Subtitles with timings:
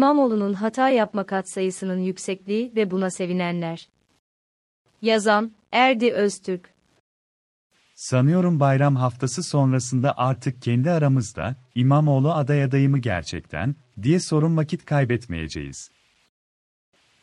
[0.00, 3.88] İmamoğlu'nun hata yapma katsayısının yüksekliği ve buna sevinenler.
[5.02, 6.74] Yazan, Erdi Öztürk
[7.94, 14.84] Sanıyorum bayram haftası sonrasında artık kendi aramızda, İmamoğlu aday adayı mı gerçekten, diye sorun vakit
[14.84, 15.90] kaybetmeyeceğiz.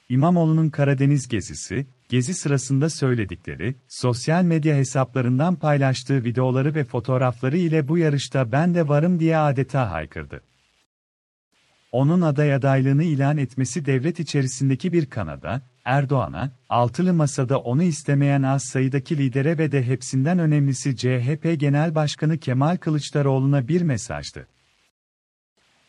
[0.09, 7.97] İmamoğlu'nun Karadeniz gezisi, gezi sırasında söyledikleri, sosyal medya hesaplarından paylaştığı videoları ve fotoğrafları ile bu
[7.97, 10.46] yarışta ben de varım diye adeta haykırdı.
[11.91, 18.63] Onun aday adaylığını ilan etmesi devlet içerisindeki bir kanada, Erdoğan'a, altılı masada onu istemeyen az
[18.63, 24.47] sayıdaki lidere ve de hepsinden önemlisi CHP Genel Başkanı Kemal Kılıçdaroğlu'na bir mesajdı.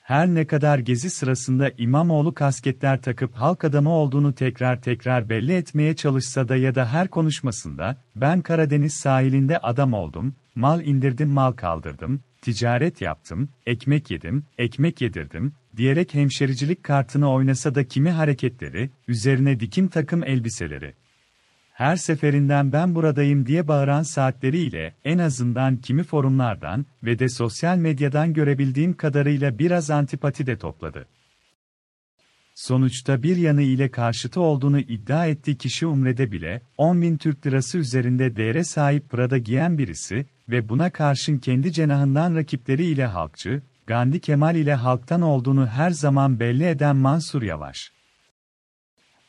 [0.03, 5.97] Her ne kadar gezi sırasında İmamoğlu kasketler takıp halk adamı olduğunu tekrar tekrar belli etmeye
[5.97, 12.21] çalışsa da ya da her konuşmasında, ben Karadeniz sahilinde adam oldum, mal indirdim mal kaldırdım,
[12.43, 19.89] ticaret yaptım, ekmek yedim, ekmek yedirdim, diyerek hemşericilik kartını oynasa da kimi hareketleri, üzerine dikim
[19.89, 20.95] takım elbiseleri.
[21.73, 28.33] Her seferinden ben buradayım diye bağıran saatleriyle en azından kimi forumlardan ve de sosyal medyadan
[28.33, 31.07] görebildiğim kadarıyla biraz antipati de topladı.
[32.55, 37.79] Sonuçta bir yanı ile karşıtı olduğunu iddia ettiği kişi Umre'de bile 10 bin Türk lirası
[37.79, 44.21] üzerinde değere sahip Prada giyen birisi ve buna karşın kendi cenahından rakipleri ile halkçı, Gandhi
[44.21, 47.93] Kemal ile halktan olduğunu her zaman belli eden Mansur Yavaş.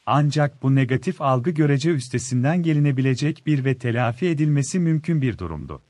[0.06, 5.82] Ancak bu negatif algı görece üstesinden gelinebilecek bir ve telafi edilmesi mümkün bir durumdu.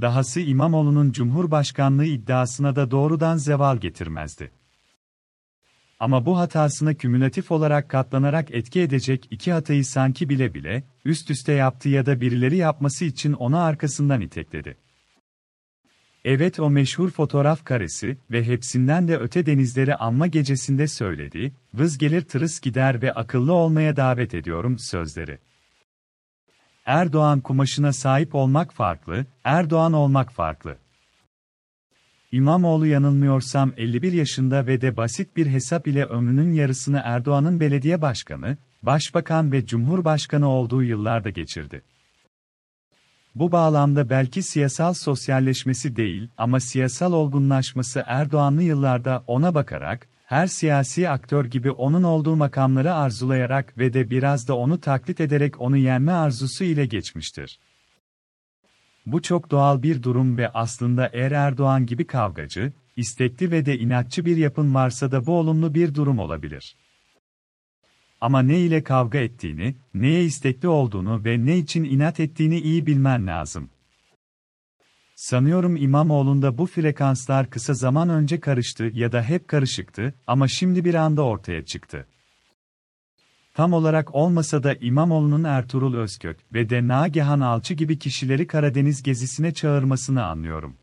[0.00, 4.50] Dahası İmamoğlu'nun Cumhurbaşkanlığı iddiasına da doğrudan zeval getirmezdi.
[6.00, 11.52] Ama bu hatasına kümülatif olarak katlanarak etki edecek iki hatayı sanki bile bile, üst üste
[11.52, 14.76] yaptı ya da birileri yapması için onu arkasından itekledi.
[16.24, 22.22] Evet o meşhur fotoğraf karesi ve hepsinden de öte denizleri anma gecesinde söyledi, vız gelir
[22.22, 25.38] tırıs gider ve akıllı olmaya davet ediyorum sözleri.
[26.86, 30.76] Erdoğan kumaşına sahip olmak farklı, Erdoğan olmak farklı.
[32.32, 38.56] İmamoğlu yanılmıyorsam 51 yaşında ve de basit bir hesap ile ömrünün yarısını Erdoğan'ın belediye başkanı,
[38.82, 41.82] başbakan ve cumhurbaşkanı olduğu yıllarda geçirdi.
[43.34, 51.08] Bu bağlamda belki siyasal sosyalleşmesi değil ama siyasal olgunlaşması Erdoğanlı yıllarda ona bakarak, her siyasi
[51.08, 56.12] aktör gibi onun olduğu makamları arzulayarak ve de biraz da onu taklit ederek onu yenme
[56.12, 57.58] arzusu ile geçmiştir.
[59.12, 64.24] Bu çok doğal bir durum ve aslında eğer Erdoğan gibi kavgacı, istekli ve de inatçı
[64.24, 66.76] bir yapın varsa da bu olumlu bir durum olabilir.
[68.20, 73.26] Ama ne ile kavga ettiğini, neye istekli olduğunu ve ne için inat ettiğini iyi bilmen
[73.26, 73.70] lazım.
[75.14, 80.94] Sanıyorum İmamoğlu'nda bu frekanslar kısa zaman önce karıştı ya da hep karışıktı ama şimdi bir
[80.94, 82.06] anda ortaya çıktı.
[83.58, 89.54] Tam olarak olmasa da İmamoğlu'nun Ertuğrul Özkök ve de Nagihan Alçı gibi kişileri Karadeniz gezisine
[89.54, 90.76] çağırmasını anlıyorum.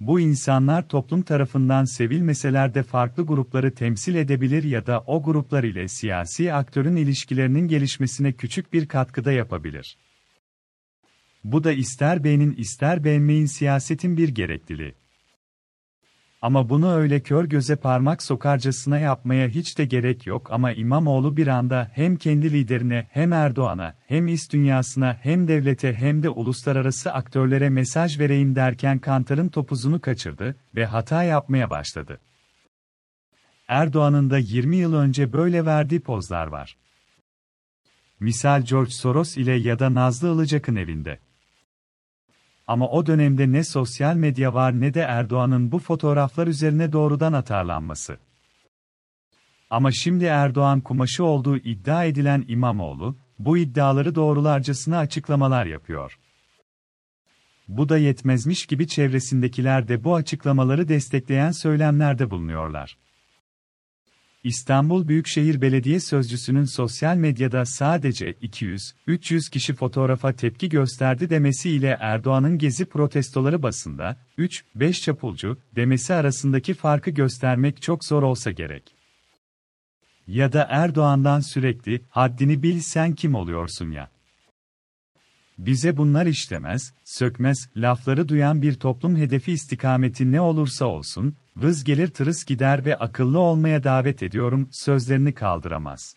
[0.00, 5.88] Bu insanlar toplum tarafından sevilmeseler de farklı grupları temsil edebilir ya da o gruplar ile
[5.88, 9.98] siyasi aktörün ilişkilerinin gelişmesine küçük bir katkıda yapabilir.
[11.44, 14.99] Bu da ister beğenin ister beğenmeyin siyasetin bir gerekliliği.
[16.42, 21.46] Ama bunu öyle kör göze parmak sokarcasına yapmaya hiç de gerek yok ama İmamoğlu bir
[21.46, 27.70] anda hem kendi liderine hem Erdoğan'a hem iş dünyasına hem devlete hem de uluslararası aktörlere
[27.70, 32.20] mesaj vereyim derken Kantar'ın topuzunu kaçırdı ve hata yapmaya başladı.
[33.68, 36.76] Erdoğan'ın da 20 yıl önce böyle verdiği pozlar var.
[38.20, 41.18] Misal George Soros ile ya da Nazlı Ilıcak'ın evinde.
[42.70, 48.18] Ama o dönemde ne sosyal medya var ne de Erdoğan'ın bu fotoğraflar üzerine doğrudan atarlanması.
[49.70, 56.18] Ama şimdi Erdoğan kumaşı olduğu iddia edilen İmamoğlu, bu iddiaları doğrularcasına açıklamalar yapıyor.
[57.68, 62.98] Bu da yetmezmiş gibi çevresindekiler de bu açıklamaları destekleyen söylemlerde bulunuyorlar.
[64.44, 72.84] İstanbul Büyükşehir Belediye Sözcüsü'nün sosyal medyada sadece 200-300 kişi fotoğrafa tepki gösterdi demesiyle Erdoğan'ın gezi
[72.84, 78.94] protestoları basında 3-5 çapulcu demesi arasındaki farkı göstermek çok zor olsa gerek.
[80.26, 84.10] Ya da Erdoğan'dan sürekli haddini bil sen kim oluyorsun ya.
[85.58, 92.08] Bize bunlar işlemez, sökmez, lafları duyan bir toplum hedefi istikameti ne olursa olsun, vız gelir
[92.08, 96.14] tırıs gider ve akıllı olmaya davet ediyorum sözlerini kaldıramaz.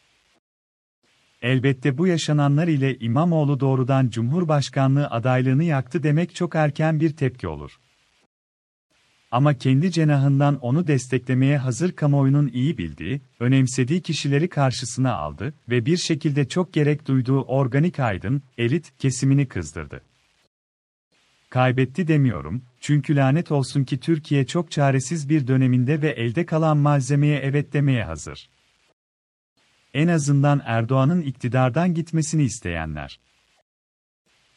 [1.42, 7.80] Elbette bu yaşananlar ile İmamoğlu doğrudan Cumhurbaşkanlığı adaylığını yaktı demek çok erken bir tepki olur.
[9.32, 15.98] Ama kendi cenahından onu desteklemeye hazır kamuoyunun iyi bildiği, önemsediği kişileri karşısına aldı ve bir
[15.98, 20.02] şekilde çok gerek duyduğu organik aydın, elit kesimini kızdırdı.
[21.54, 27.40] Kaybetti demiyorum, çünkü lanet olsun ki Türkiye çok çaresiz bir döneminde ve elde kalan malzemeye
[27.40, 28.50] evet demeye hazır.
[29.94, 33.20] En azından Erdoğan'ın iktidardan gitmesini isteyenler.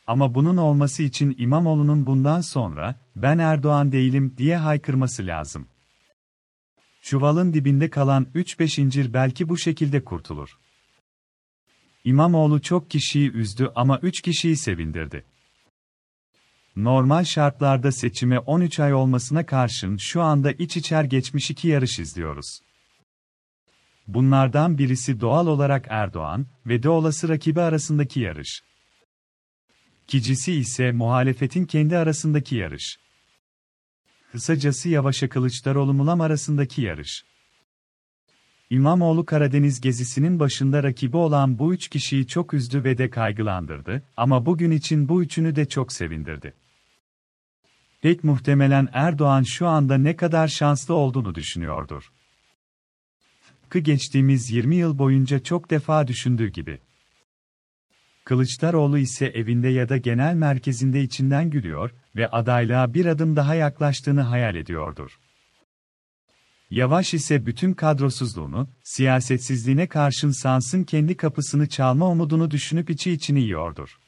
[0.06, 5.69] Ama bunun olması için İmamoğlu'nun bundan sonra, ben Erdoğan değilim diye haykırması lazım.
[7.02, 10.58] Çuvalın dibinde kalan 3-5 incir belki bu şekilde kurtulur.
[12.04, 15.25] İmamoğlu çok kişiyi üzdü ama 3 kişiyi sevindirdi.
[16.76, 22.61] Normal şartlarda seçime 13 ay olmasına karşın şu anda iç içer geçmiş iki yarış izliyoruz.
[24.06, 28.62] Bunlardan birisi doğal olarak Erdoğan ve de olası rakibi arasındaki yarış.
[30.05, 32.99] İkincisi ise muhalefetin kendi arasındaki yarış.
[34.32, 37.25] Kısacası Yavaş'a Kılıçdaroğlu Mulam arasındaki yarış.
[38.70, 44.46] İmamoğlu Karadeniz gezisinin başında rakibi olan bu üç kişiyi çok üzdü ve de kaygılandırdı ama
[44.46, 46.55] bugün için bu üçünü de çok sevindirdi.
[48.06, 52.12] Pek muhtemelen Erdoğan şu anda ne kadar şanslı olduğunu düşünüyordur.
[53.62, 56.79] Tıpkı geçtiğimiz 20 yıl boyunca çok defa düşündüğü gibi.
[58.25, 64.20] Kılıçdaroğlu ise evinde ya da genel merkezinde içinden gülüyor ve adaylığa bir adım daha yaklaştığını
[64.20, 65.19] hayal ediyordur.
[66.70, 73.99] Yavaş ise bütün kadrosuzluğunu, siyasetsizliğine karşın Sans'ın kendi kapısını çalma umudunu düşünüp içi içini yiyordur.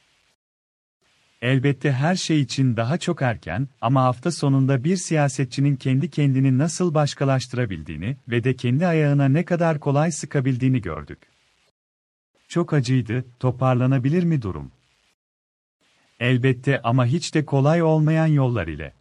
[1.41, 6.93] Elbette her şey için daha çok erken ama hafta sonunda bir siyasetçinin kendi kendini nasıl
[6.93, 11.19] başkalaştırabildiğini ve de kendi ayağına ne kadar kolay sıkabildiğini gördük.
[12.47, 14.71] Çok acıydı, toparlanabilir mi durum?
[16.19, 18.98] Elbette ama hiç de kolay olmayan yollar ile.